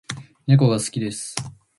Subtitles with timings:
[0.47, 1.35] 猫が好きです